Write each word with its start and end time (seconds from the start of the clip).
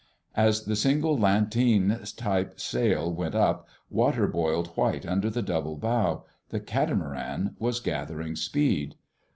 As 0.35 0.63
the 0.65 0.75
single, 0.75 1.15
lanteen 1.15 1.95
type 2.17 2.59
sail 2.59 3.13
went 3.13 3.35
up, 3.35 3.67
water 3.91 4.25
boiled 4.25 4.69
white 4.69 5.05
under 5.05 5.29
the 5.29 5.43
double 5.43 5.77
bow. 5.77 6.25
The 6.49 6.59
catamaran 6.59 7.55
was 7.59 7.79
gathering 7.79 8.35
speed. 8.35 8.95